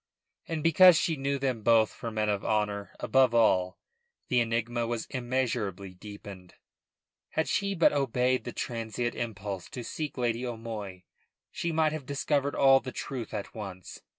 And 0.47 0.63
because 0.63 0.97
she 0.97 1.15
knew 1.15 1.37
them 1.37 1.61
both 1.61 1.91
for 1.93 2.09
men 2.09 2.27
of 2.27 2.43
honour 2.43 2.95
above 2.99 3.35
all, 3.35 3.77
the 4.29 4.39
enigma 4.39 4.87
was 4.87 5.05
immeasurably 5.11 5.93
deepened. 5.93 6.55
Had 7.29 7.47
she 7.47 7.75
but 7.75 7.93
obeyed 7.93 8.43
the 8.43 8.51
transient 8.51 9.13
impulse 9.13 9.69
to 9.69 9.83
seek 9.83 10.17
Lady 10.17 10.43
O'Moy 10.43 11.03
she 11.51 11.71
might 11.71 11.91
have 11.91 12.07
discovered 12.07 12.55
all 12.55 12.79
the 12.79 12.91
truth 12.91 13.31
at 13.31 13.53
once. 13.53 14.01